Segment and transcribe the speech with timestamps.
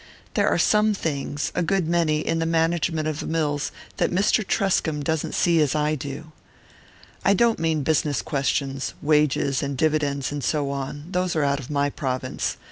[0.33, 4.43] There are some things a good many in the management of the mills that Mr.
[4.43, 6.31] Truscomb doesn't see as I do.
[7.23, 11.69] I don't mean business questions: wages and dividends and so on those are out of
[11.69, 12.57] my province.